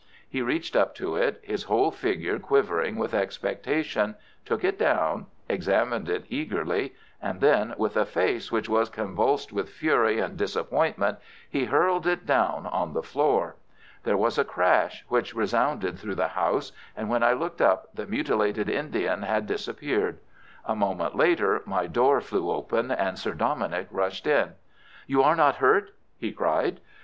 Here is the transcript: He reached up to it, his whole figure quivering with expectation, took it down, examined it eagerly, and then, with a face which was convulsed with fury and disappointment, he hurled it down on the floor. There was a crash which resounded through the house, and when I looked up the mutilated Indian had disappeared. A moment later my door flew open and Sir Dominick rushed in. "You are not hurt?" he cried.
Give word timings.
He 0.27 0.41
reached 0.41 0.75
up 0.75 0.95
to 0.95 1.15
it, 1.15 1.39
his 1.43 1.65
whole 1.65 1.91
figure 1.91 2.39
quivering 2.39 2.95
with 2.95 3.13
expectation, 3.13 4.15
took 4.45 4.63
it 4.63 4.79
down, 4.79 5.27
examined 5.47 6.09
it 6.09 6.25
eagerly, 6.27 6.95
and 7.21 7.39
then, 7.39 7.75
with 7.77 7.95
a 7.95 8.07
face 8.07 8.51
which 8.51 8.67
was 8.67 8.89
convulsed 8.89 9.53
with 9.53 9.69
fury 9.69 10.17
and 10.19 10.35
disappointment, 10.35 11.19
he 11.47 11.65
hurled 11.65 12.07
it 12.07 12.25
down 12.25 12.65
on 12.65 12.93
the 12.93 13.03
floor. 13.03 13.57
There 14.01 14.17
was 14.17 14.39
a 14.39 14.43
crash 14.43 15.05
which 15.07 15.35
resounded 15.35 15.99
through 15.99 16.15
the 16.15 16.29
house, 16.29 16.71
and 16.97 17.07
when 17.07 17.21
I 17.21 17.33
looked 17.33 17.61
up 17.61 17.89
the 17.93 18.07
mutilated 18.07 18.69
Indian 18.69 19.21
had 19.21 19.45
disappeared. 19.45 20.17
A 20.65 20.75
moment 20.75 21.15
later 21.15 21.61
my 21.67 21.85
door 21.85 22.21
flew 22.21 22.49
open 22.49 22.89
and 22.89 23.19
Sir 23.19 23.33
Dominick 23.35 23.85
rushed 23.91 24.25
in. 24.25 24.53
"You 25.05 25.21
are 25.21 25.35
not 25.35 25.57
hurt?" 25.57 25.93
he 26.17 26.31
cried. 26.31 26.79